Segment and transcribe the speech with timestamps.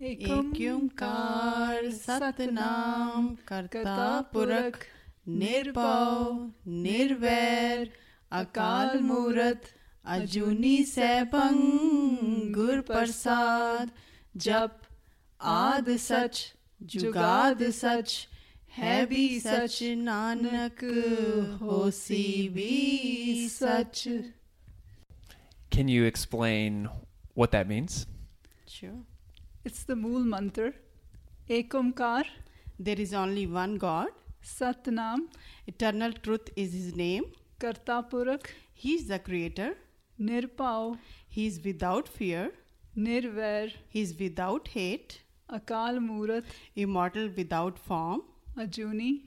[0.00, 0.28] एक
[0.72, 4.84] ओंकार सतनाम करता पुरख
[5.28, 7.90] निर्भव निर्वैर
[8.40, 9.66] अकाल मूरत
[10.16, 11.58] अजूनी सैभं
[12.54, 13.90] गुर प्रसाद
[14.46, 14.78] जप
[15.40, 16.44] आद सच
[16.94, 18.16] जुगाद सच
[18.78, 20.84] है भी सच नानक
[21.62, 24.08] होसी भी सच
[25.70, 26.88] Can you explain
[27.34, 28.04] what that means?
[28.66, 28.96] Sure.
[29.68, 30.72] It's the Mool Mantra.
[31.46, 32.24] Ek Omkar,
[32.78, 34.08] There is only one God.
[34.42, 35.26] Satnam,
[35.66, 37.24] Eternal truth is his name.
[37.58, 39.74] Karta Purakh, He is the creator.
[40.18, 40.96] Nirbhau,
[41.28, 42.50] He is without fear.
[42.96, 45.20] Nirvair, He is without hate.
[45.52, 46.44] Akal Murat,
[46.74, 48.22] Immortal without form.
[48.56, 49.24] Ajuni,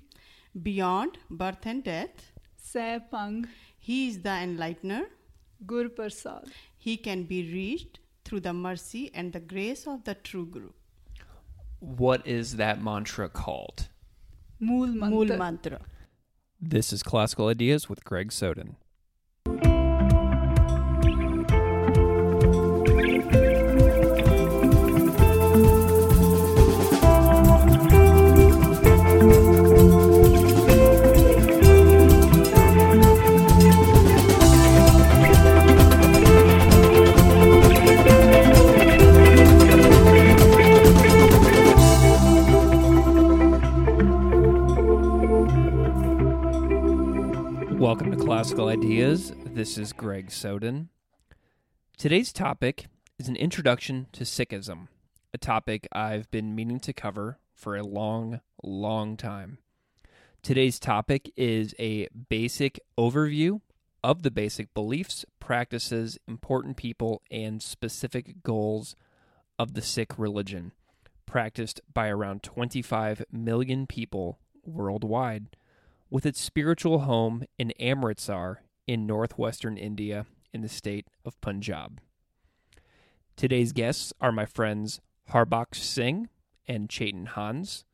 [0.63, 2.31] Beyond birth and death.
[2.57, 5.03] Sai Pang, He is the enlightener.
[5.67, 6.45] Gur Prasad.
[6.79, 7.99] He can be reached
[8.31, 10.69] through the mercy and the grace of the true Guru.
[11.81, 13.89] What is that mantra called?
[14.57, 15.09] Mool Mantra.
[15.09, 15.79] Mool Mantra.
[16.61, 18.77] This is Classical Ideas with Greg Soden.
[48.41, 49.33] Classical Ideas.
[49.45, 50.89] This is Greg Soden.
[51.95, 52.87] Today's topic
[53.19, 54.87] is an introduction to Sikhism,
[55.31, 59.59] a topic I've been meaning to cover for a long, long time.
[60.41, 63.61] Today's topic is a basic overview
[64.03, 68.95] of the basic beliefs, practices, important people, and specific goals
[69.59, 70.71] of the Sikh religion,
[71.27, 75.45] practiced by around 25 million people worldwide
[76.11, 82.01] with its spiritual home in Amritsar in northwestern India in the state of Punjab.
[83.37, 84.99] Today's guests are my friends
[85.29, 86.27] Harbaksh Singh
[86.67, 87.85] and Chetan Hans.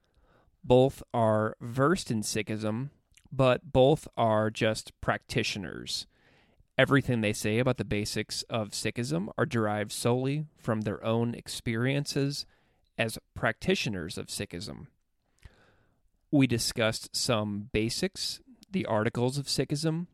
[0.63, 2.89] Both are versed in Sikhism,
[3.31, 6.07] but both are just practitioners.
[6.78, 12.45] Everything they say about the basics of Sikhism are derived solely from their own experiences
[12.97, 14.88] as practitioners of Sikhism
[16.31, 20.07] we discussed some basics, the articles of Sikhism,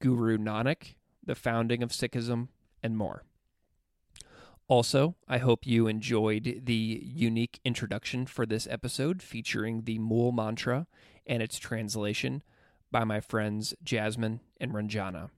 [0.00, 2.48] Guru Nanak, the founding of Sikhism,
[2.82, 3.24] and more.
[4.68, 10.86] Also, I hope you enjoyed the unique introduction for this episode featuring the Mool Mantra
[11.26, 12.42] and its translation
[12.90, 15.30] by my friends Jasmine and Ranjana.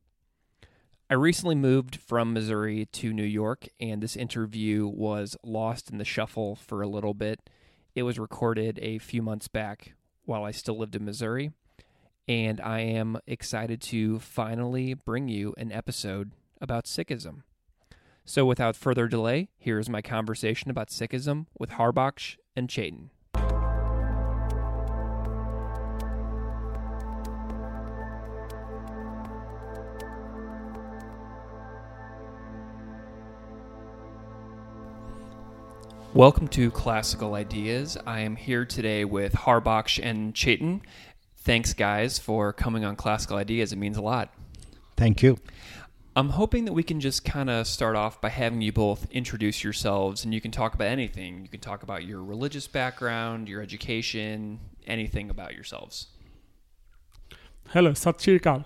[1.11, 6.05] I recently moved from Missouri to New York, and this interview was lost in the
[6.05, 7.51] shuffle for a little bit.
[7.95, 9.94] It was recorded a few months back
[10.25, 11.53] while I still lived in Missouri.
[12.27, 17.43] And I am excited to finally bring you an episode about Sikhism.
[18.25, 23.11] So, without further delay, here is my conversation about Sikhism with Harbaksh and Chetan.
[36.15, 37.99] Welcome to Classical Ideas.
[38.07, 40.83] I am here today with Harbaksh and Chetan.
[41.39, 43.73] Thanks, guys, for coming on Classical Ideas.
[43.73, 44.33] It means a lot.
[44.97, 45.39] Thank you.
[46.15, 49.65] I'm hoping that we can just kind of start off by having you both introduce
[49.65, 51.43] yourselves, and you can talk about anything.
[51.43, 56.07] You can talk about your religious background, your education, anything about yourselves.
[57.71, 58.65] Hello, Sat Shri Akal.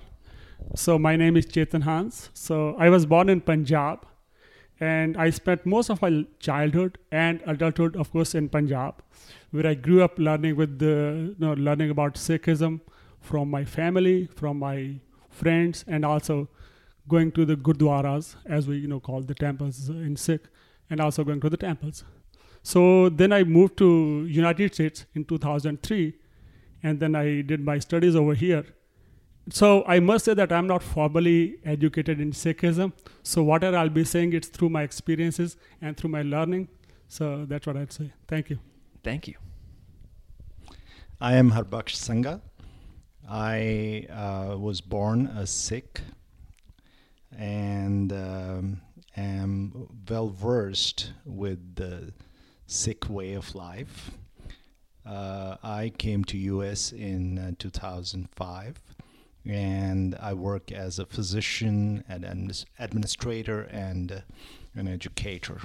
[0.77, 2.29] So my name is Chetan Hans.
[2.35, 4.05] So I was born in Punjab,
[4.81, 9.03] and I spent most of my childhood and adulthood, of course, in Punjab,
[9.51, 12.81] where I grew up learning with the, you know, learning about Sikhism
[13.21, 15.01] from my family, from my
[15.31, 16.49] friends, and also
[17.09, 20.43] going to the gurdwaras, as we you know call the temples in Sikh,
[20.91, 22.05] and also going to the temples.
[22.63, 26.15] So then I moved to United States in 2003,
[26.83, 28.65] and then I did my studies over here.
[29.51, 32.93] So I must say that I'm not formally educated in Sikhism.
[33.23, 36.69] So whatever I'll be saying, it's through my experiences and through my learning.
[37.09, 38.13] So that's what I'd say.
[38.27, 38.59] Thank you.
[39.03, 39.35] Thank you.
[41.21, 42.43] I am Harbaksh Sangha.
[43.29, 46.01] I uh, was born a Sikh
[47.37, 48.81] and um,
[49.17, 52.13] am well versed with the
[52.67, 54.11] Sikh way of life.
[55.07, 58.81] Uh, I came to US in uh, 2005
[59.45, 64.21] and I work as a physician and admis- administrator and uh,
[64.75, 65.61] an educator.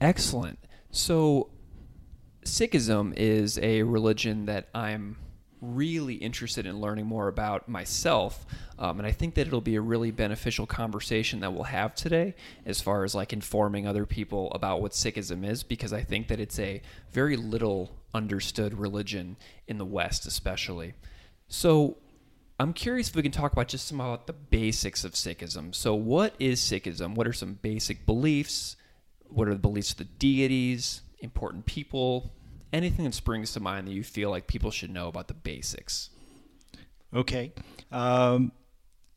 [0.00, 0.58] Excellent.
[0.90, 1.50] So,
[2.44, 5.16] Sikhism is a religion that I'm
[5.60, 8.46] really interested in learning more about myself.
[8.78, 12.34] Um, and I think that it'll be a really beneficial conversation that we'll have today
[12.64, 16.40] as far as like informing other people about what Sikhism is, because I think that
[16.40, 19.36] it's a very little understood religion
[19.66, 20.94] in the West, especially.
[21.48, 21.96] So
[22.58, 25.74] I'm curious if we can talk about just some about the basics of Sikhism.
[25.74, 27.14] So, what is Sikhism?
[27.14, 28.76] What are some basic beliefs?
[29.28, 32.32] What are the beliefs of the deities, important people,
[32.72, 36.10] anything that springs to mind that you feel like people should know about the basics?
[37.14, 37.52] Okay.
[37.92, 38.52] Um,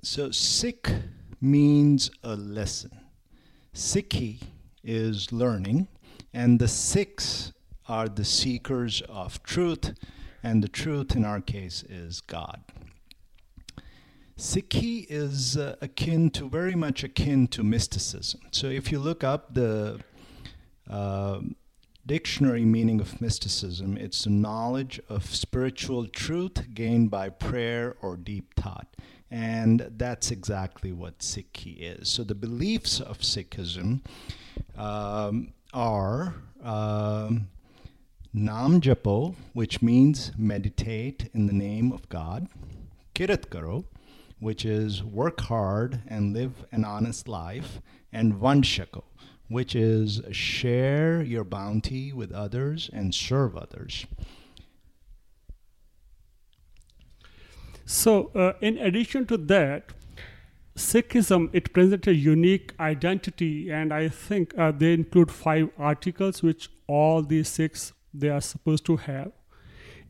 [0.01, 0.91] so Sikh
[1.39, 2.91] means a lesson.
[3.73, 4.41] Sikhi
[4.83, 5.87] is learning,
[6.33, 7.53] and the Sikhs
[7.87, 9.93] are the seekers of truth,
[10.43, 12.61] and the truth in our case is God.
[14.39, 18.39] Sikhi is uh, akin to, very much akin to mysticism.
[18.51, 19.99] So if you look up the
[20.89, 21.41] uh,
[22.05, 28.53] dictionary meaning of mysticism, it's the knowledge of spiritual truth gained by prayer or deep
[28.55, 28.95] thought.
[29.29, 32.07] And that's exactly what Sikhi is.
[32.07, 33.99] So the beliefs of Sikhism
[34.77, 37.49] um, are um,
[38.33, 42.47] Nam Japo, which means meditate in the name of God,
[43.13, 43.83] Kirat Karo,
[44.39, 47.81] which is work hard and live an honest life,
[48.11, 49.03] and Vand Chhako,
[49.47, 54.05] which is share your bounty with others and serve others.
[57.85, 59.93] So, uh, in addition to that,
[60.79, 66.69] Sikhism it presents a unique identity, and I think uh, they include five articles which
[66.87, 69.31] all these six they are supposed to have.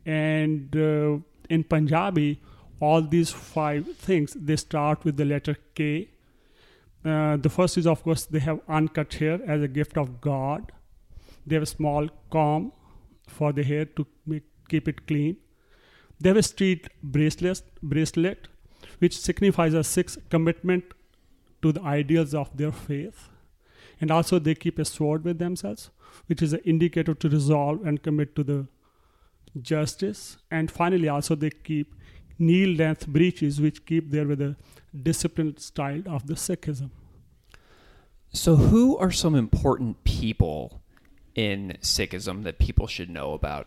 [0.06, 1.18] And uh,
[1.48, 2.40] in Punjabi,
[2.80, 6.08] all these five things they start with the letter K.
[7.04, 10.72] Uh, the first is, of course, they have uncut hair as a gift of God.
[11.46, 12.72] They have a small comb
[13.26, 15.36] for the hair to make, keep it clean.
[16.20, 18.48] They have a street bracelet, bracelet,
[18.98, 20.84] which signifies a Sikh commitment
[21.62, 23.28] to the ideals of their faith.
[24.00, 25.90] And also, they keep a sword with themselves,
[26.26, 28.66] which is an indicator to resolve and commit to the
[29.60, 30.38] justice.
[30.50, 31.94] And finally, also, they keep
[32.40, 34.56] knee length breeches, which keep there with a
[35.02, 36.90] disciplined style of the Sikhism.
[38.32, 40.80] So, who are some important people
[41.34, 43.66] in Sikhism that people should know about?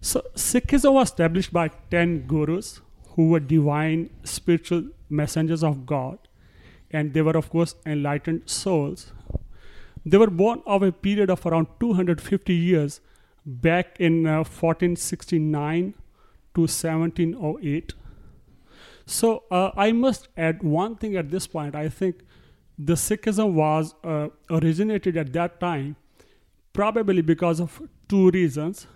[0.00, 2.80] So, Sikhism was established by 10 gurus
[3.10, 6.18] who were divine spiritual messengers of God,
[6.90, 9.12] and they were, of course, enlightened souls.
[10.04, 13.00] They were born of a period of around 250 years
[13.44, 15.94] back in uh, 1469
[16.56, 17.94] to 1708.
[19.06, 21.76] So, uh, I must add one thing at this point.
[21.76, 22.24] I think
[22.78, 25.96] the Sikhism was uh, originated at that time
[26.72, 28.86] probably because of two reasons.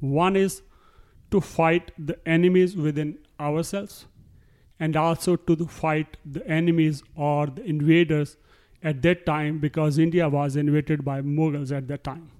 [0.00, 0.62] One is
[1.30, 4.06] to fight the enemies within ourselves,
[4.80, 8.36] and also to fight the enemies or the invaders
[8.82, 12.30] at that time because India was invaded by Mughals at that time.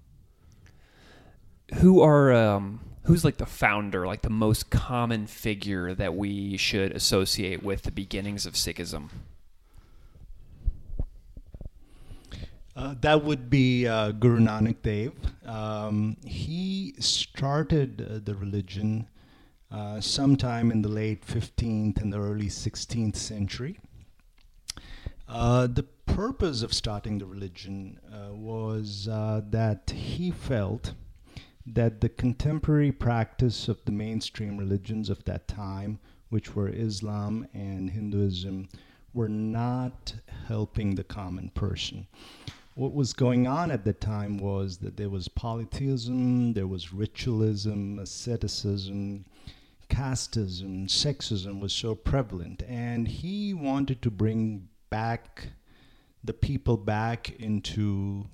[1.80, 6.92] Who are um, who's like the founder, like the most common figure that we should
[6.92, 9.08] associate with the beginnings of Sikhism?
[12.76, 15.14] Uh, that would be uh, Guru Nanak Dev.
[15.46, 19.08] Um, he started uh, the religion
[19.72, 23.80] uh, sometime in the late 15th and the early 16th century.
[25.26, 30.92] Uh, the purpose of starting the religion uh, was that he felt
[31.74, 35.98] that the contemporary practice of the mainstream religions of that time,
[36.28, 38.68] which were Islam and Hinduism,
[39.14, 40.14] were not
[40.46, 42.06] helping the common person
[42.78, 47.98] what was going on at the time was that there was polytheism, there was ritualism,
[47.98, 49.24] asceticism,
[49.90, 52.62] casteism, sexism was so prevalent.
[52.68, 55.48] And he wanted to bring back
[56.22, 58.26] the people back into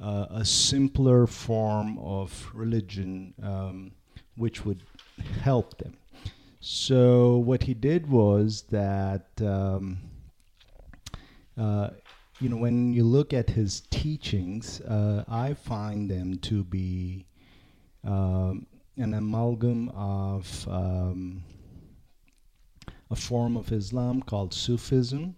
[0.00, 3.92] uh, a simpler form of religion um,
[4.36, 4.82] which would
[5.42, 5.96] help them.
[6.60, 9.26] So, what he did was that.
[9.40, 9.98] Um,
[11.58, 11.90] uh,
[12.40, 17.26] you know, when you look at his teachings, uh, I find them to be
[18.02, 18.66] um,
[18.96, 21.44] an amalgam of um,
[23.10, 25.36] a form of Islam called Sufism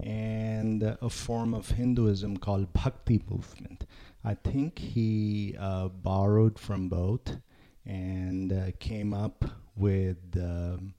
[0.00, 3.83] and a form of Hinduism called Bhakti movement.
[4.24, 7.36] I think he uh, borrowed from both
[7.84, 9.44] and uh, came up
[9.76, 10.94] with um,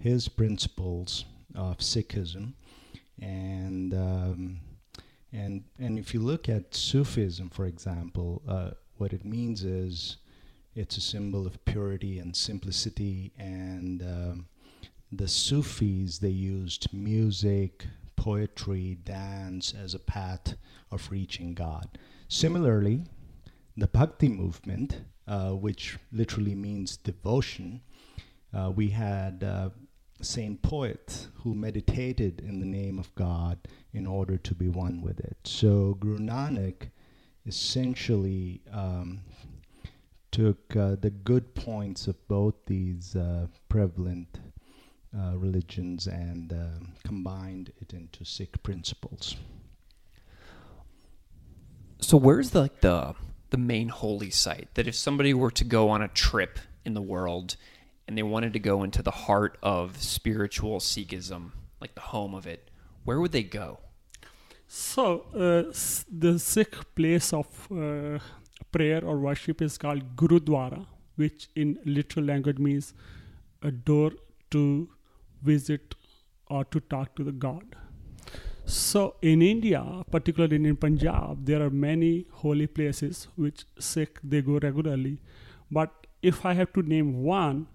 [0.00, 2.52] his principles of Sikhism
[3.20, 4.60] and um,
[5.32, 10.18] And and if you look at Sufism, for example, uh, what it means is
[10.74, 13.32] it's a symbol of purity and simplicity.
[13.38, 14.46] And um,
[15.12, 20.56] the Sufis they used music, poetry, dance as a path
[20.90, 21.98] of reaching God.
[22.28, 23.04] Similarly,
[23.74, 27.80] the Bhakti movement, uh, which literally means devotion,
[28.52, 29.70] uh, we had uh,
[30.20, 33.58] saint poets who meditated in the name of God
[33.94, 35.38] in order to be one with it.
[35.44, 36.90] So Guru Nanak
[37.46, 39.20] essentially um,
[40.30, 44.40] took uh, the good points of both these uh, prevalent
[45.18, 46.52] uh, religions and
[47.04, 49.36] combined it into Sikh principles.
[52.00, 53.14] So where's the like the
[53.50, 57.02] the main holy site that if somebody were to go on a trip in the
[57.02, 57.56] world
[58.06, 62.46] and they wanted to go into the heart of spiritual Sikhism, like the home of
[62.46, 62.70] it,
[63.04, 63.78] where would they go?
[64.66, 65.72] So, uh,
[66.10, 68.18] the Sikh place of uh,
[68.70, 70.86] prayer or worship is called Gurudwara,
[71.16, 72.92] which in literal language means
[73.62, 74.12] a door
[74.50, 74.88] to
[75.42, 75.94] visit
[76.48, 77.76] or to talk to the God.
[78.68, 84.58] So, in India, particularly in Punjab, there are many holy places which Sikh they go
[84.62, 85.22] regularly.
[85.70, 87.66] But if I have to name one,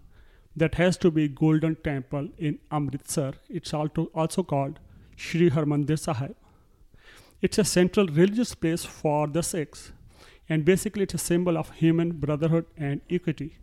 [0.55, 3.33] that has to be Golden Temple in Amritsar.
[3.49, 4.77] It's also called
[5.15, 6.35] Shri Harmandir Sahib.
[7.41, 9.93] It's a central religious place for the Sikhs,
[10.47, 13.57] and basically it's a symbol of human brotherhood and equity.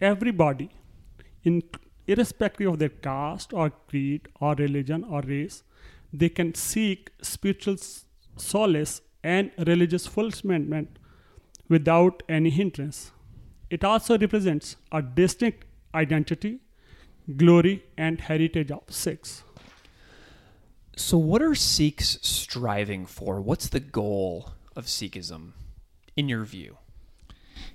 [0.00, 0.70] Everybody,
[1.42, 1.64] in,
[2.06, 5.64] irrespective of their caste or creed or religion or race,
[6.12, 7.76] they can seek spiritual
[8.36, 10.98] solace and religious fulfillment
[11.68, 13.12] without any hindrance.
[13.70, 16.60] It also represents a distinct identity,
[17.36, 19.42] glory, and heritage of Sikhs.
[20.96, 23.40] So what are Sikhs striving for?
[23.40, 25.52] What's the goal of Sikhism
[26.16, 26.78] in your view?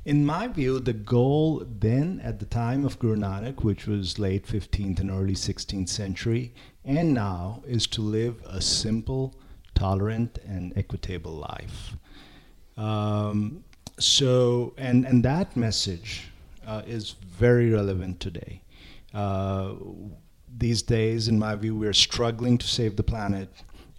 [0.06, 4.46] In my view, the goal then at the time of Guru Nanak, which was late
[4.46, 6.54] 15th and early 16th century,
[6.86, 9.36] and now is to live a simple,
[9.76, 11.96] tolerant, and equitable life.
[12.78, 13.64] Um,
[14.00, 16.30] so, and, and that message
[16.66, 18.62] uh, is very relevant today.
[19.14, 19.74] Uh,
[20.56, 23.50] these days, in my view, we're struggling to save the planet,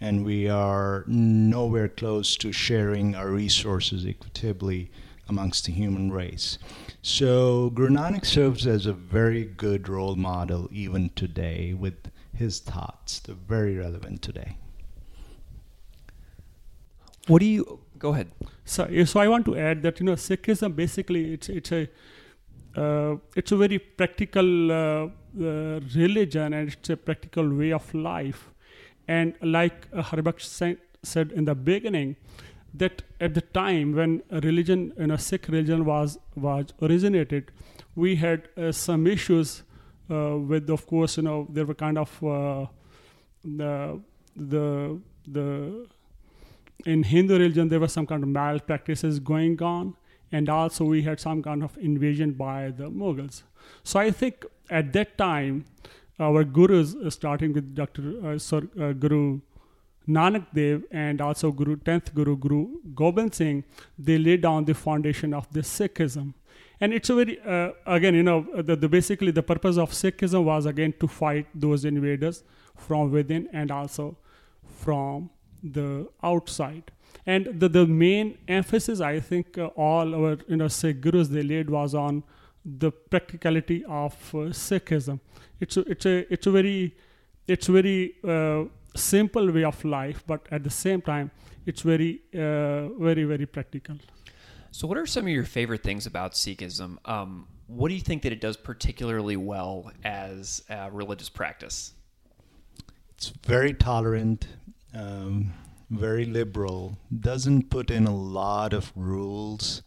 [0.01, 4.91] and we are nowhere close to sharing our resources equitably
[5.27, 6.57] amongst the human race.
[7.01, 13.19] So, Nanak serves as a very good role model even today with his thoughts.
[13.19, 14.57] They're very relevant today.
[17.27, 18.31] What do you go ahead?
[18.65, 21.89] So, so I want to add that you know Sikhism basically it's it's a
[22.75, 28.51] uh, it's a very practical uh, uh, religion and it's a practical way of life.
[29.07, 30.03] And like uh,
[31.03, 32.15] said in the beginning,
[32.73, 37.51] that at the time when religion, you know, Sikh religion was was originated,
[37.95, 39.63] we had uh, some issues
[40.09, 42.65] with, of course, you know, there were kind of uh,
[43.43, 43.99] the
[44.35, 45.87] the the
[46.85, 49.95] in Hindu religion there was some kind of malpractices going on,
[50.31, 53.43] and also we had some kind of invasion by the Mughals.
[53.83, 55.65] So I think at that time,
[56.19, 58.13] our gurus, uh, starting with Dr.
[58.23, 59.41] Uh, Sir, uh, Guru
[60.07, 63.63] Nanak Dev and also Guru 10th Guru Guru Gobind Singh,
[63.97, 66.33] they laid down the foundation of the Sikhism.
[66.81, 70.43] And it's a very, uh, again, you know, the, the basically the purpose of Sikhism
[70.43, 72.43] was again to fight those invaders
[72.75, 74.17] from within and also
[74.65, 75.29] from
[75.63, 76.91] the outside.
[77.25, 81.43] And the, the main emphasis, I think, uh, all our you know Sikh gurus they
[81.43, 82.23] laid was on
[82.63, 85.19] the practicality of uh, Sikhism.
[85.59, 86.95] It's a, it's a it's a very
[87.47, 88.65] it's very uh,
[88.95, 91.31] simple way of life, but at the same time,
[91.65, 93.97] it's very uh, very very practical.
[94.75, 96.97] So, what are some of your favorite things about Sikhism?
[97.05, 101.93] Um, what do you think that it does particularly well as a religious practice?
[103.11, 104.49] It's very tolerant,
[104.93, 105.53] um,
[105.89, 109.81] very liberal, doesn't put in a lot of rules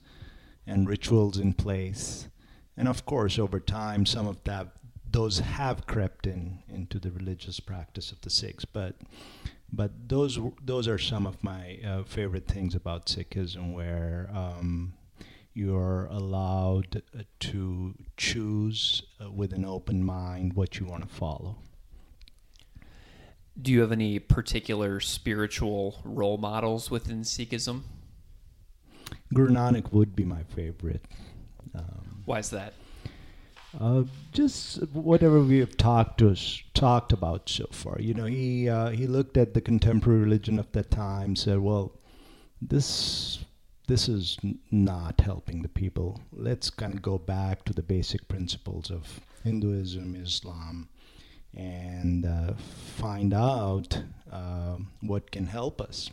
[0.67, 2.27] and rituals in place.
[2.75, 4.69] And of course, over time, some of that
[5.11, 8.65] those have crept in into the religious practice of the Sikhs.
[8.65, 8.95] But
[9.73, 14.95] but those those are some of my uh, favorite things about Sikhism, where um,
[15.55, 21.57] you're allowed uh, to choose uh, with an open mind what you want to follow.
[23.61, 27.83] Do you have any particular spiritual role models within Sikhism?
[29.35, 31.05] Guru Nanak would be my favorite.
[31.75, 32.75] Um, Why is that?
[33.79, 36.35] Uh, just whatever we have talked to
[36.73, 37.99] talked about so far.
[38.01, 41.93] You know, he uh, he looked at the contemporary religion of that time, said, "Well,
[42.63, 43.45] this
[43.87, 44.39] this is
[44.71, 46.21] not helping the people.
[46.33, 50.89] Let's kind of go back to the basic principles of Hinduism, Islam,
[51.55, 56.11] and uh, find out uh, what can help us."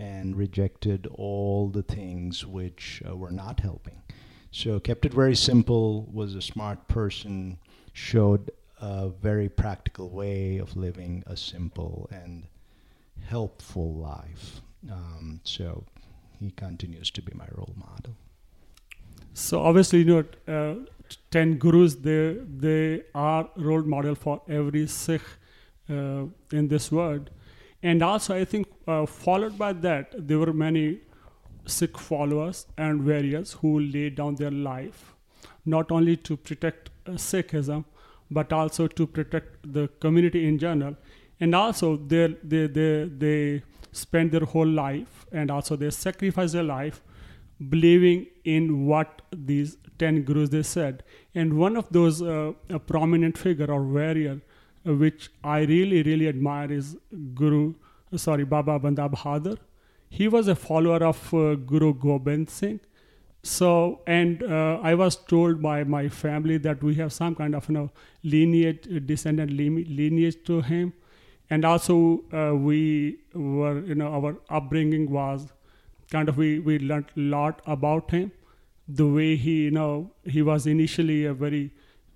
[0.00, 4.00] And rejected all the things which uh, were not helping.
[4.50, 7.58] So kept it very simple, was a smart person,
[7.92, 8.50] showed
[8.80, 12.46] a very practical way of living a simple and
[13.26, 14.60] helpful life.
[14.90, 15.84] Um, so
[16.38, 18.14] he continues to be my role model.
[19.34, 20.74] So obviously, you know, uh,
[21.30, 25.22] ten gurus they they are role model for every Sikh
[25.90, 27.30] uh, in this world,
[27.82, 31.00] and also I think uh, followed by that there were many
[31.68, 35.14] Sikh followers and warriors who laid down their life,
[35.64, 37.84] not only to protect uh, Sikhism,
[38.30, 40.96] but also to protect the community in general,
[41.40, 46.62] and also they they they they spend their whole life and also they sacrifice their
[46.62, 47.02] life
[47.70, 51.02] believing in what these 10 gurus they said.
[51.34, 52.52] And one of those uh,
[52.86, 54.40] prominent figure or warrior
[54.86, 56.96] uh, which i really really admire is
[57.34, 57.74] guru
[58.24, 59.56] sorry baba banda bahadur
[60.08, 62.80] he was a follower of uh, guru gobind singh.
[63.42, 67.68] So and uh, i was told by my family that we have some kind of
[67.68, 67.90] you know
[68.22, 70.92] lineage descendant lineage to him.
[71.50, 75.46] And also uh, we were you know our upbringing was
[76.10, 78.32] kind of we we learned a lot about him.
[78.88, 81.70] The way he you know he was initially a very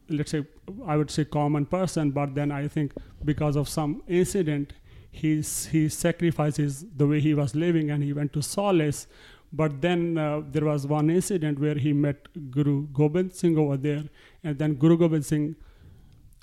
[0.08, 0.44] let's say
[0.86, 2.92] i would say common person but then i think
[3.24, 4.72] because of some incident
[5.12, 9.06] he's he sacrifices the way he was living and he went to solace.
[9.52, 14.04] But then uh, there was one incident where he met guru gobind singh over there.
[14.42, 15.54] And then guru gobind singh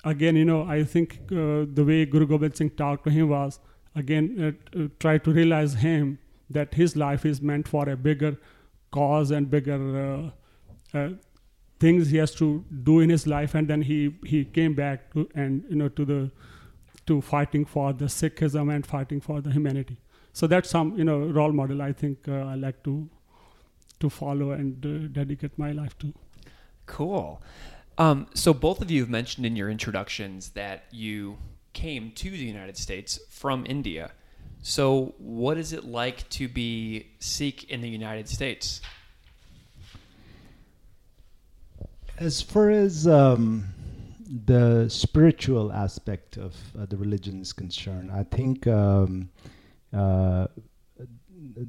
[0.04, 3.60] again, you know, I think uh, the way Guru Gobind Singh talked to him was
[3.94, 8.36] again uh, uh, try to realize him that his life is meant for a bigger
[8.92, 10.32] cause and bigger
[10.94, 11.08] uh, uh,
[11.78, 15.28] things he has to do in his life, and then he he came back to
[15.34, 16.30] and you know to the
[17.10, 19.96] to fighting for the Sikhism and fighting for the humanity.
[20.32, 23.08] So that's some you know role model I think uh, I like to
[23.98, 26.14] to follow and dedicate my life to.
[26.86, 27.42] Cool.
[27.98, 31.36] Um, so both of you have mentioned in your introductions that you
[31.72, 34.12] came to the United States from India.
[34.62, 38.80] So what is it like to be Sikh in the United States?
[42.16, 43.66] As far as um,
[44.30, 49.28] the spiritual aspect of uh, the religion is concerned, I think um,
[49.92, 50.46] uh,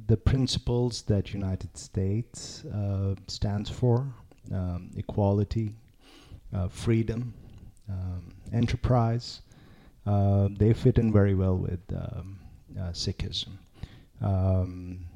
[0.06, 4.14] the principles that United States uh, stands for,
[4.52, 5.74] um, equality,
[6.54, 7.34] uh, freedom,
[7.88, 9.40] um, enterprise.
[10.06, 12.38] Uh, they fit in very well with um,
[12.78, 13.58] uh, Sikhism.
[14.20, 15.06] Um,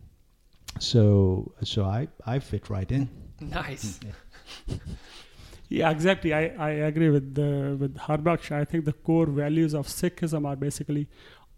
[0.80, 3.08] so, so I, I fit right in.
[3.40, 4.00] Nice.
[5.68, 6.32] yeah, exactly.
[6.32, 8.52] I, I agree with the with Harbaksh.
[8.52, 11.08] I think the core values of Sikhism are basically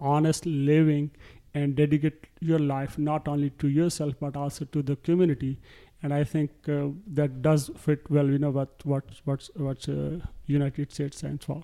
[0.01, 1.11] honest living
[1.55, 5.59] and dedicate your life not only to yourself but also to the community
[6.03, 8.29] and I think uh, that does fit well.
[8.29, 11.63] You know what what what what uh, United States stands for.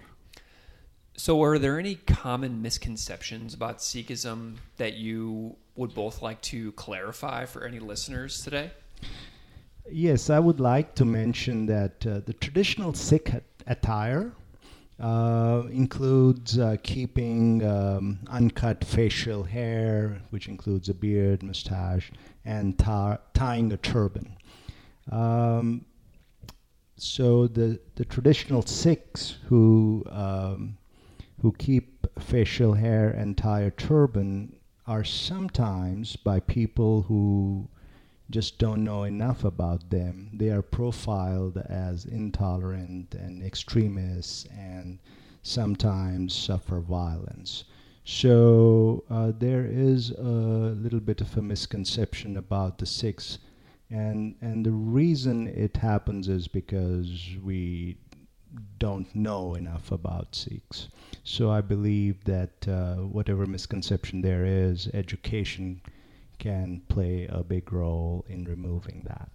[1.17, 7.45] So, are there any common misconceptions about Sikhism that you would both like to clarify
[7.45, 8.73] for any listeners today?
[9.91, 13.31] Yes, I would like to mention that uh, the traditional Sikh
[13.67, 14.33] attire
[14.99, 22.11] uh, includes uh, keeping um, uncut facial hair, which includes a beard, mustache,
[22.47, 24.37] and tar- tying a turban.
[25.13, 25.85] Um,
[26.97, 30.79] so the, the traditional Sikhs who um,
[31.43, 37.69] who keep facial hair and tie a turban are sometimes by people who
[38.31, 40.31] just don't know enough about them.
[40.33, 44.99] They are profiled as intolerant and extremists and
[45.43, 47.65] sometimes suffer violence.
[48.05, 53.39] So uh, there is a little bit of a misconception about the Sikhs,
[53.91, 57.97] and and the reason it happens is because we
[58.79, 60.89] don't know enough about Sikhs.
[61.25, 65.81] So I believe that uh, whatever misconception there is, education
[66.39, 69.31] can play a big role in removing that.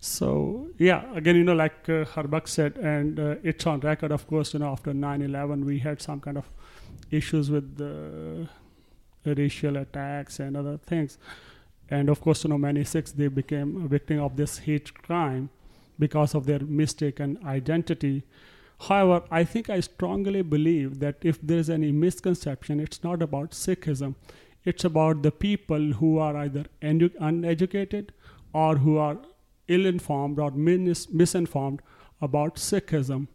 [0.00, 2.04] So yeah, again, you know, like uh,
[2.44, 4.52] said, and uh, it's on record, of course.
[4.52, 6.44] You know, after 9/11, we had some kind of
[7.10, 8.48] issues with the
[9.24, 11.18] racial attacks and other things.
[11.90, 15.50] And of course, you know, many Sikhs they became a victim of this hate crime.
[15.98, 18.24] because of their mistaken identity.
[18.80, 23.52] However, I think I strongly believe that if there is any misconception, it's not about
[23.52, 24.14] Sikhism.
[24.64, 28.12] It's about the people who are either edu- uneducated
[28.52, 29.18] or who are
[29.68, 31.80] ill informed or mis- misinformed
[32.20, 33.28] about Sikhism.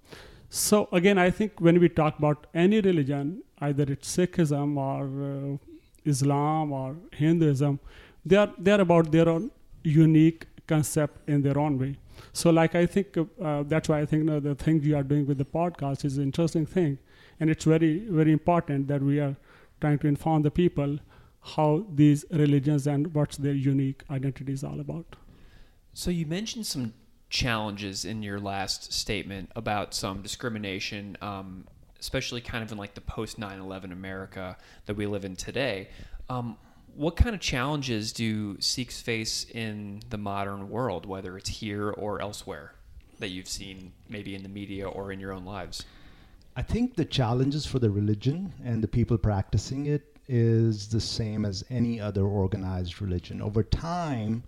[0.49, 5.57] So, again, I think when we talk about any religion, either it's Sikhism or uh,
[6.05, 7.79] Islam or Hinduism,
[8.25, 9.51] they are, they are about their own
[9.83, 11.97] unique concept in their own way.
[12.33, 15.03] So, like I think uh, that's why I think you know, the thing you are
[15.03, 16.97] doing with the podcast is an interesting thing,
[17.39, 19.35] and it's very very important that we are
[19.81, 20.99] trying to inform the people
[21.41, 25.15] how these religions and what's their unique identity is all about.
[25.93, 26.93] So you mentioned some
[27.29, 31.67] challenges in your last statement about some discrimination, um,
[31.99, 35.89] especially kind of in like the post 9/11 America that we live in today.
[36.29, 36.57] Um,
[36.95, 42.21] what kind of challenges do Sikhs face in the modern world, whether it's here or
[42.21, 42.73] elsewhere,
[43.19, 45.85] that you've seen maybe in the media or in your own lives?
[46.55, 51.43] I think the challenges for the religion and the people practicing it is the same
[51.43, 53.41] as any other organized religion.
[53.41, 54.43] Over time,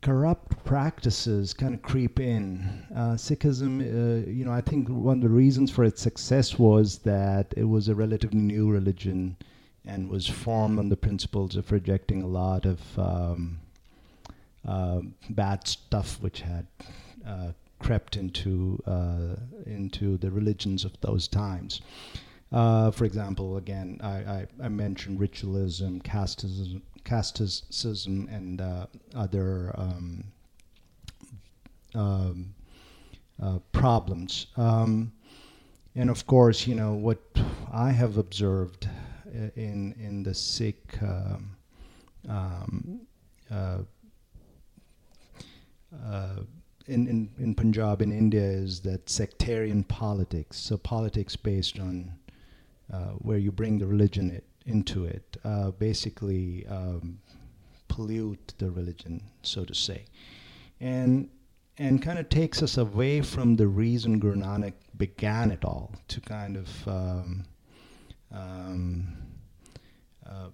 [0.00, 2.86] corrupt practices kind of creep in.
[2.94, 6.98] Uh, Sikhism, uh, you know, I think one of the reasons for its success was
[7.00, 9.36] that it was a relatively new religion
[9.84, 13.58] and was formed on the principles of rejecting a lot of um,
[14.66, 15.00] uh,
[15.30, 16.66] bad stuff which had
[17.26, 21.80] uh, crept into uh, into the religions of those times.
[22.52, 30.24] Uh, for example, again, I, I, I, mentioned ritualism, casteism, casteism and uh, other um,
[31.94, 32.54] um,
[33.40, 34.48] uh, problems.
[34.56, 35.12] Um,
[35.94, 37.20] and of course, you know what
[37.72, 38.88] I have observed
[39.54, 41.56] in in the Sikh um,
[42.28, 43.00] um,
[43.50, 43.78] uh,
[46.04, 46.36] uh,
[46.86, 50.56] in, in, in Punjab in India is that sectarian politics.
[50.56, 52.19] So politics based on uh,
[53.18, 57.18] where you bring the religion it, into it, uh, basically um,
[57.88, 60.04] pollute the religion, so to say,
[60.80, 61.28] and
[61.78, 66.20] and kind of takes us away from the reason Guru Nanak began it all to
[66.20, 67.44] kind of um,
[68.30, 69.16] um,
[70.26, 70.48] uh,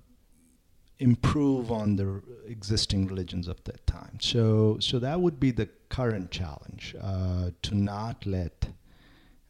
[0.98, 4.18] improve on the existing religions of that time.
[4.20, 8.68] So, so that would be the current challenge uh, to not let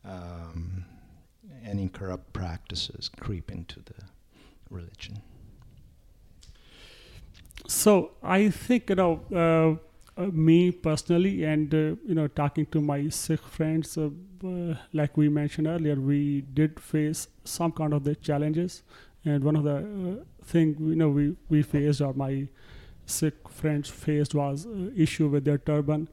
[0.05, 0.87] um,
[1.67, 4.05] any corrupt practices creep into the
[4.71, 5.21] religion.
[7.67, 9.21] So, I think you know.
[9.35, 9.83] Uh,
[10.19, 14.09] uh, me personally, and uh, you know, talking to my Sikh friends, uh,
[14.45, 18.83] uh, like we mentioned earlier, we did face some kind of the challenges,
[19.27, 22.49] and one of the uh, thing you know we we faced or my
[23.05, 26.09] Sikh friends faced was issue with their turban.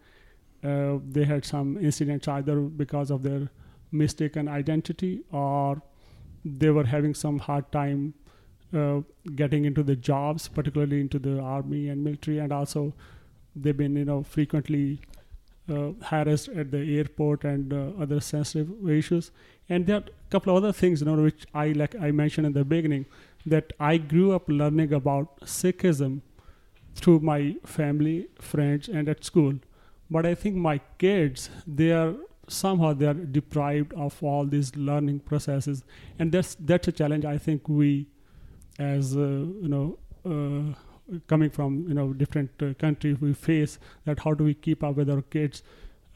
[0.61, 3.49] they had some incidents either because of their
[3.93, 5.81] mistaken identity or
[6.43, 8.13] they were having some hard time
[9.35, 12.93] getting into the jobs, particularly into the army and military, and also
[13.55, 14.99] they've been you know frequently
[15.69, 19.31] uh, harassed at the airport and uh, other sensitive issues.
[19.69, 22.45] And there are a couple of other things you know which i like i mentioned
[22.47, 23.05] in the beginning
[23.45, 26.21] that i grew up learning about sikhism
[26.95, 29.53] through my family friends and at school.
[30.09, 32.15] But i think my kids they are
[32.47, 35.83] somehow they are deprived of all these learning processes.
[36.19, 38.07] And that's that's a challenge i think we
[38.79, 44.19] as uh, you know uh, coming from you know different uh, countries we face that
[44.19, 45.63] how do we keep up with our kids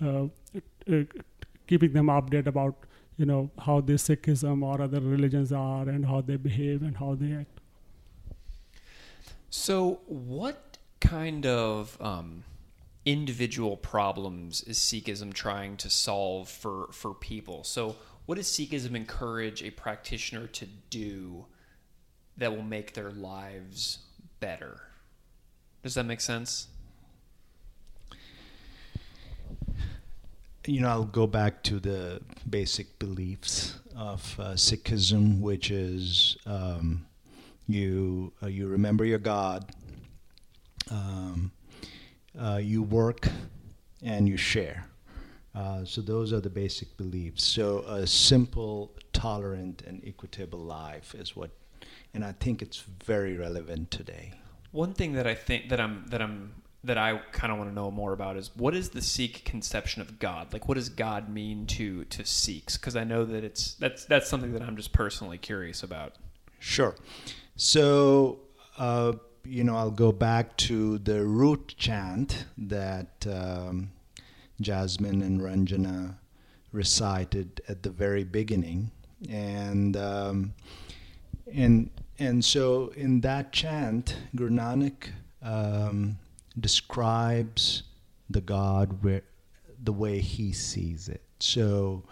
[0.02, 0.24] uh,
[0.92, 1.04] uh,
[1.68, 2.76] keeping them updated about
[3.18, 7.16] you know how the sikhism or other religions are and how they behave and how
[7.16, 7.60] they act.
[9.50, 12.44] So what kind of um,
[13.08, 19.64] individual problems is sikhism trying to solve for for people so what does sikhism encourage
[19.64, 21.46] a practitioner to do
[22.38, 24.00] that will make their lives
[24.40, 24.82] better.
[25.84, 26.68] Does that make sense?
[30.66, 37.06] You know, I'll go back to the basic beliefs of uh, Sikhism, which is um,
[37.68, 39.72] you uh, you remember your God,
[40.92, 41.54] um,
[42.40, 43.28] uh, you work,
[44.04, 44.88] and you share.
[45.56, 47.44] Uh, so those are the basic beliefs.
[47.44, 51.50] So a simple, tolerant, and equitable life is what
[52.14, 54.34] and I think it's very relevant today.
[54.72, 57.76] One thing that I think that I'm that I'm that I kind of want to
[57.76, 60.54] know more about is what is the Sikh conception of God?
[60.54, 62.78] Like, what does God mean to to Sikhs?
[62.78, 66.16] Because I know that it's that's that's something that I'm just personally curious about.
[66.60, 66.96] Sure.
[67.56, 68.40] So,
[68.78, 69.14] uh,
[69.48, 73.92] you know, I'll go back to the root chant that um,
[74.62, 76.16] Jasmine and Ranjana
[76.72, 78.92] recited at the very beginning,
[79.30, 80.54] and um,
[81.52, 85.10] and and so in that chant, Guru Nanak
[85.42, 86.18] um,
[86.60, 87.84] describes
[88.30, 89.24] the God where
[89.82, 91.22] the way he sees it.
[91.40, 92.04] So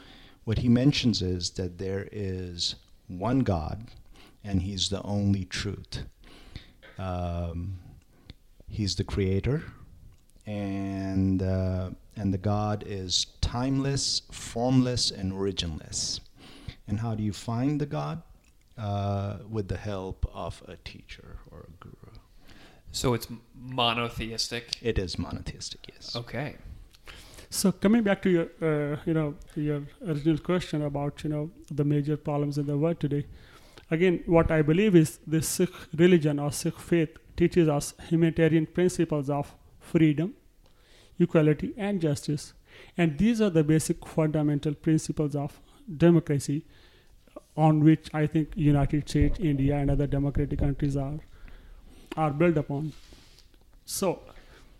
[0.45, 2.75] what he mentions is that there is
[3.07, 3.87] one God,
[4.43, 6.03] and He's the only truth.
[6.97, 7.79] Um,
[8.67, 9.63] he's the Creator,
[10.45, 16.19] and uh, and the God is timeless, formless, and originless.
[16.87, 18.21] And how do you find the God?
[18.77, 22.11] Uh, with the help of a teacher or a guru.
[22.91, 23.27] So it's
[23.57, 24.77] monotheistic.
[24.81, 26.13] It is monotheistic, yes.
[26.13, 26.55] Okay.
[27.49, 31.85] So coming back to your, uh, you know, your original question about, you know, the
[31.85, 33.25] major problems in the world today.
[33.91, 39.29] Again, what I believe is the Sikh religion or Sikh faith teaches us humanitarian principles
[39.29, 40.33] of freedom,
[41.19, 42.53] equality, and justice.
[42.97, 45.59] And these are the basic fundamental principles of
[45.97, 46.65] democracy
[47.55, 51.19] on which I think United States, India, and other democratic countries are
[52.17, 52.93] are built upon.
[53.85, 54.19] So,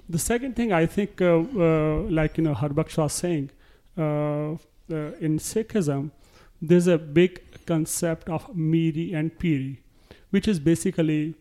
[0.10, 3.50] the second thing I think, uh, uh, like you know, Harbaksha was saying,
[3.98, 4.58] uh, uh,
[5.20, 6.12] in Sikhism,
[6.62, 9.82] there's a big concept of miri and piri,
[10.30, 11.36] which is basically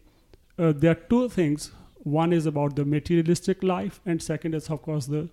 [0.58, 1.72] uh, there are two things.
[1.96, 5.28] One is about the materialistic life, and second is of course the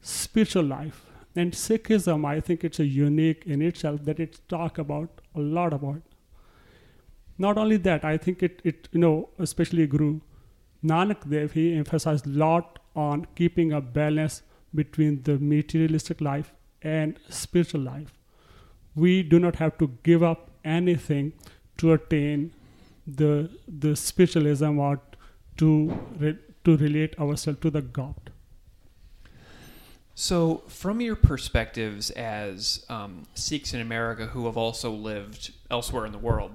[0.00, 1.06] spiritual life.
[1.34, 5.74] And Sikhism, I think it's a unique in itself that it talk about a lot
[5.74, 6.00] about.
[7.38, 10.20] Not only that, I think it, it you know, especially Guru
[10.82, 14.42] Nanak Dev, he emphasized a lot on keeping a balance
[14.74, 18.15] between the materialistic life and spiritual life.
[18.96, 21.32] We do not have to give up anything
[21.78, 22.52] to attain
[23.06, 25.00] the the spiritualism or
[25.58, 28.32] to re, to relate ourselves to the God.
[30.18, 36.12] So, from your perspectives as um, Sikhs in America who have also lived elsewhere in
[36.12, 36.52] the world,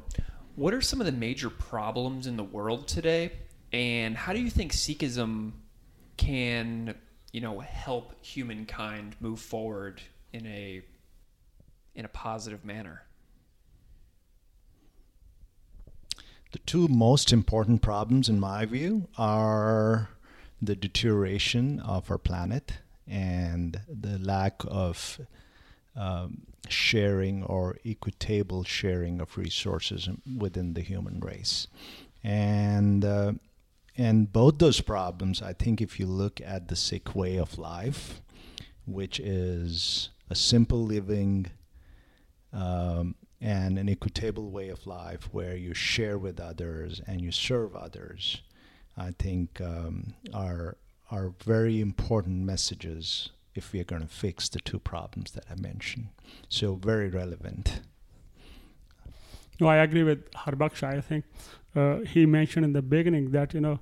[0.55, 3.33] what are some of the major problems in the world today,
[3.71, 5.51] and how do you think Sikhism
[6.17, 6.95] can,
[7.31, 10.01] you know, help humankind move forward
[10.33, 10.81] in a
[11.95, 13.03] in a positive manner?
[16.51, 20.09] The two most important problems, in my view, are
[20.61, 22.73] the deterioration of our planet
[23.07, 25.21] and the lack of
[25.95, 31.67] um, sharing or equitable sharing of resources within the human race.
[32.23, 33.33] And uh,
[33.97, 38.21] and both those problems, I think, if you look at the Sikh way of life,
[38.85, 41.47] which is a simple living
[42.53, 47.75] um, and an equitable way of life where you share with others and you serve
[47.75, 48.41] others,
[48.97, 50.77] I think um, are
[51.09, 55.55] are very important messages if we are going to fix the two problems that I
[55.55, 56.07] mentioned.
[56.47, 57.81] So very relevant.
[59.59, 60.97] No, I agree with Harbaksha.
[60.97, 61.25] I think
[61.75, 63.79] uh, he mentioned in the beginning that you know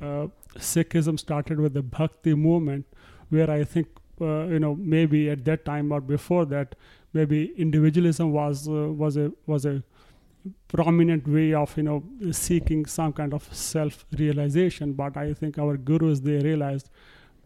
[0.00, 2.86] uh, Sikhism started with the Bhakti movement,
[3.28, 3.88] where I think
[4.20, 6.74] uh, you know maybe at that time or before that,
[7.14, 9.82] maybe individualism was uh, was a was a
[10.68, 14.92] prominent way of you know seeking some kind of self realization.
[14.92, 16.90] But I think our gurus they realized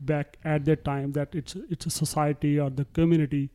[0.01, 3.51] back at that time that it's it's a society or the community.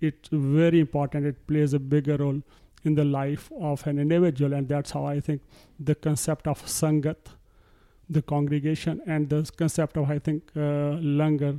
[0.00, 1.26] It's very important.
[1.26, 2.42] It plays a bigger role
[2.84, 5.40] in the life of an individual and that's how i think
[5.80, 7.32] the concept of sangat
[8.08, 11.54] the congregation and the concept of i think uh, langar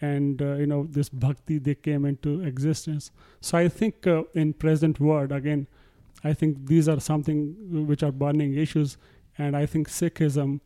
[0.00, 4.52] and uh, you know this bhakti they came into existence so i think uh, in
[4.52, 5.66] present world again
[6.24, 8.96] i think these are something which are burning issues
[9.38, 10.60] and i think sikhism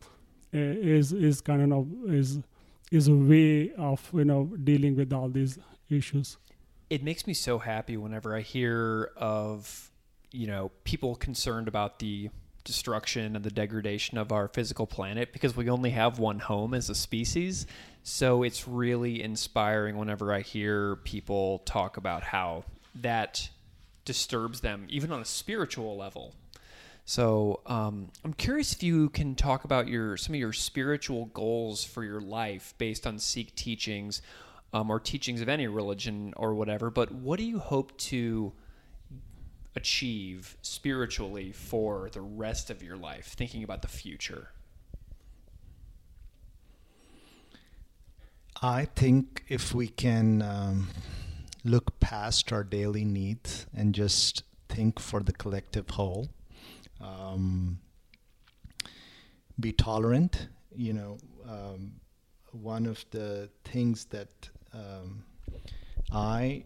[0.53, 2.39] uh, is is kind of is
[2.91, 5.57] is a way of you know dealing with all these
[5.89, 6.37] issues
[6.89, 9.91] it makes me so happy whenever i hear of
[10.31, 12.29] you know, people concerned about the
[12.63, 16.89] destruction and the degradation of our physical planet because we only have one home as
[16.89, 17.65] a species.
[18.03, 22.63] So it's really inspiring whenever I hear people talk about how
[22.95, 23.49] that
[24.05, 26.33] disturbs them, even on a spiritual level.
[27.05, 31.83] So um, I'm curious if you can talk about your some of your spiritual goals
[31.83, 34.21] for your life based on Sikh teachings
[34.73, 36.89] um, or teachings of any religion or whatever.
[36.89, 38.53] But what do you hope to
[39.75, 44.49] achieve spiritually for the rest of your life, thinking about the future?
[48.63, 50.89] I think if we can um,
[51.63, 56.29] look past our daily needs and just think for the collective whole,
[56.99, 57.79] um,
[59.59, 60.47] be tolerant.
[60.75, 61.17] You know,
[61.49, 61.93] um,
[62.51, 65.23] one of the things that um,
[66.11, 66.63] I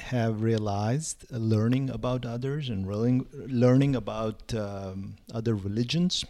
[0.00, 6.24] have realized uh, learning about others and learning, learning about um, other religions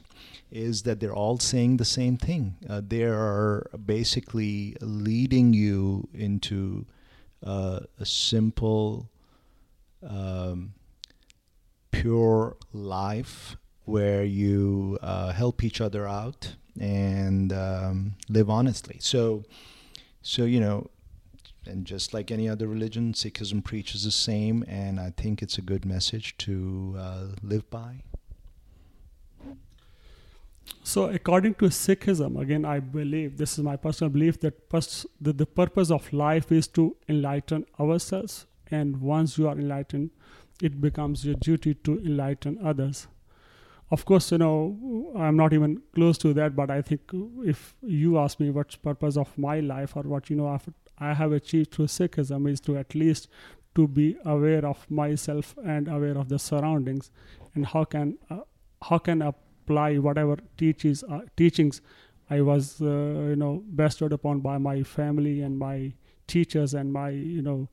[0.50, 2.56] is that they're all saying the same thing.
[2.68, 6.84] Uh, they are basically leading you into
[7.44, 9.08] uh, a simple,
[10.06, 10.74] um,
[11.90, 18.96] pure life where you uh, help each other out and um, live honestly.
[19.00, 19.44] So,
[20.22, 20.90] so you know,
[21.66, 25.62] and just like any other religion, Sikhism preaches the same, and I think it's a
[25.62, 28.02] good message to uh, live by.
[30.82, 35.36] So, according to Sikhism, again, I believe this is my personal belief that, pers- that
[35.36, 40.10] the purpose of life is to enlighten ourselves, and once you are enlightened,
[40.62, 43.08] it becomes your duty to enlighten others.
[43.90, 47.00] Of course, you know, I'm not even close to that, but I think
[47.44, 50.46] if you ask me what's purpose of my life or what you know
[51.00, 53.28] I have achieved through Sikhism is to at least
[53.74, 57.10] to be aware of myself and aware of the surroundings,
[57.54, 58.40] and how can uh,
[58.82, 61.80] how can apply whatever teaches uh, teachings
[62.30, 65.92] I was uh, you know bestowed upon by my family and my
[66.28, 67.68] teachers and my you know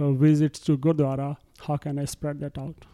[0.00, 1.36] uh, visits to Gurdwara.
[1.60, 2.84] How can I spread that out?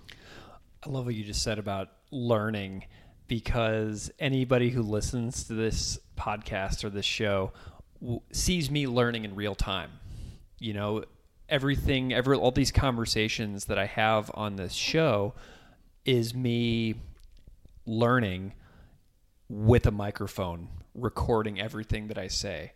[0.85, 2.85] I love what you just said about learning
[3.27, 7.53] because anybody who listens to this podcast or this show
[8.01, 9.91] w- sees me learning in real time.
[10.59, 11.05] You know,
[11.49, 15.35] everything, every all these conversations that I have on this show
[16.05, 16.95] is me
[17.87, 18.55] learning
[19.49, 22.73] with a microphone, recording everything that I say.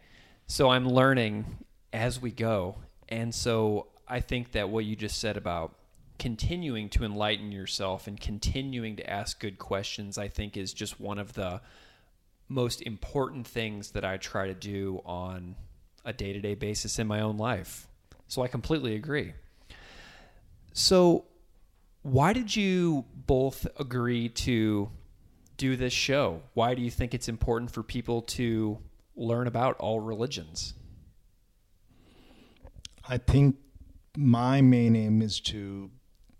[0.46, 2.76] So I'm learning as we go.
[3.08, 5.74] And so I think that what you just said about
[6.18, 11.18] continuing to enlighten yourself and continuing to ask good questions, I think is just one
[11.18, 11.60] of the
[12.48, 15.56] most important things that I try to do on
[16.04, 17.86] a day to day basis in my own life.
[18.28, 19.34] So I completely agree.
[20.72, 21.26] So,
[22.02, 24.90] why did you both agree to
[25.56, 26.42] do this show?
[26.54, 28.78] Why do you think it's important for people to
[29.14, 30.74] learn about all religions?
[33.08, 33.56] I think
[34.16, 35.90] my main aim is to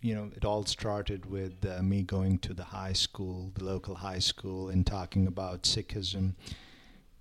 [0.02, 3.94] you know, it all started with uh, me going to the high school, the local
[3.94, 6.34] high school, and talking about Sikhism,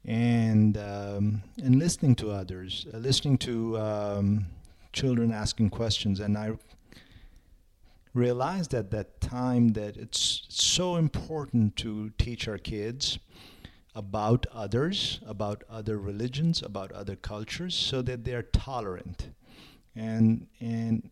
[0.04, 4.48] and um, and listening to others, uh, listening to um,
[4.94, 6.58] children asking questions, and I
[8.16, 13.20] realized at that time that it's so important to teach our kids
[13.94, 19.30] about others, about other religions, about other cultures, so that they're tolerant,
[19.96, 21.12] and and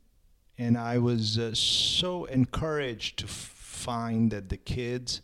[0.59, 5.21] and I was uh, so encouraged to find that the kids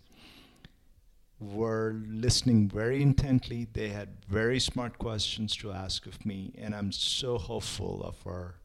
[1.42, 3.68] were listening very intently.
[3.74, 8.56] They had very smart questions to ask of me, and I'm so hopeful of our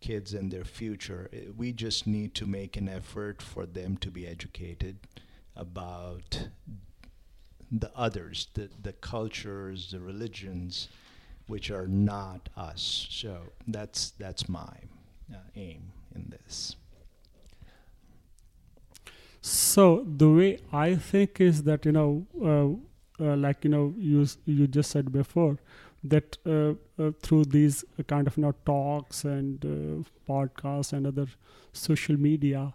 [0.00, 1.28] kids and their future.
[1.34, 4.98] Uh, we just need to make an effort for them to be educated
[5.56, 6.46] about
[7.72, 10.88] the others, the, the cultures, the religions,
[11.48, 13.08] which are not us.
[13.10, 14.76] So that's that's my
[15.32, 16.76] uh, aim in this?
[19.46, 24.26] So the way I think is that you know, uh, uh, like you know, you
[24.46, 25.58] you just said before,
[26.02, 31.26] that uh, uh through these kind of you know talks and uh, podcasts and other
[31.74, 32.72] social media,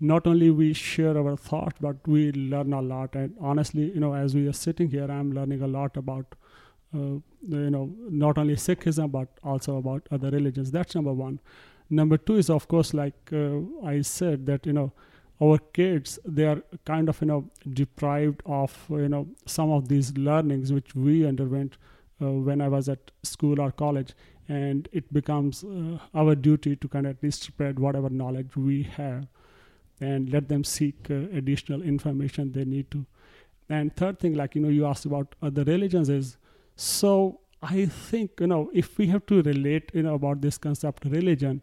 [0.00, 3.14] not only we share our thought, but we learn a lot.
[3.14, 6.34] And honestly, you know, as we are sitting here, I'm learning a lot about.
[6.94, 10.70] Uh, you know, not only Sikhism but also about other religions.
[10.70, 11.40] That's number one
[11.92, 14.90] number two is of course like uh, i said that you know
[15.42, 17.44] our kids they are kind of you know
[17.80, 21.76] deprived of you know some of these learnings which we underwent
[22.20, 24.14] uh, when i was at school or college.
[24.48, 28.82] And it becomes uh, our duty to kind of at least spread whatever knowledge we
[28.82, 29.26] have
[30.00, 33.06] and let them seek uh, additional information they need to.
[33.68, 36.36] And third thing like you know you asked about other religions is
[36.76, 41.04] so i think you know if we have to relate you know about this concept
[41.04, 41.62] religion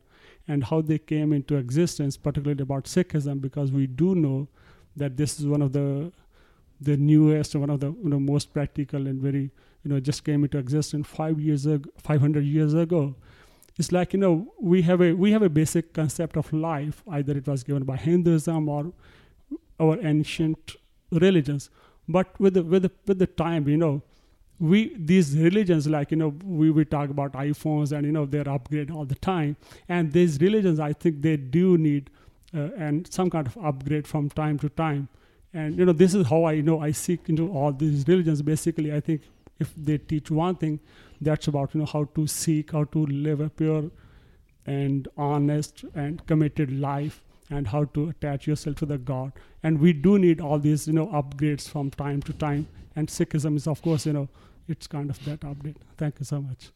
[0.49, 4.47] and how they came into existence, particularly about Sikhism, because we do know
[4.95, 6.11] that this is one of the
[6.81, 9.51] the newest, one of the you know, most practical and very
[9.83, 13.15] you know just came into existence five years ago, 500 years ago.
[13.77, 17.03] It's like you know we have a we have a basic concept of life.
[17.07, 18.91] Either it was given by Hinduism or
[19.79, 20.75] our ancient
[21.11, 21.69] religions,
[22.07, 24.01] but with the with the with the time, you know,
[24.59, 28.49] we these religions like you know we, we talk about iphones and you know they're
[28.49, 29.55] upgrade all the time
[29.87, 32.09] and these religions i think they do need
[32.53, 35.07] uh, and some kind of upgrade from time to time
[35.53, 38.41] and you know this is how i you know i seek into all these religions
[38.41, 39.21] basically i think
[39.59, 40.79] if they teach one thing,
[41.21, 43.91] that's about you know how to seek, how to live a pure
[44.65, 49.33] and honest and committed life, and how to attach yourself to the God.
[49.63, 52.67] And we do need all these you know upgrades from time to time.
[52.95, 54.29] And Sikhism is of course you know
[54.69, 55.75] it's kind of that update.
[55.97, 56.71] Thank you so much.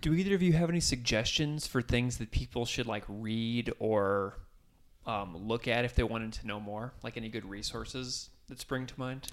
[0.00, 4.38] Do either of you have any suggestions for things that people should like read or
[5.06, 6.92] um, look at if they wanted to know more?
[7.02, 9.26] Like any good resources that spring to mind?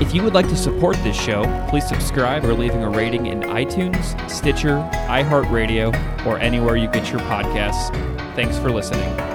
[0.00, 3.42] If you would like to support this show, please subscribe or leaving a rating in
[3.42, 7.94] iTunes, Stitcher, iHeartRadio, or anywhere you get your podcasts.
[8.34, 9.31] Thanks for listening.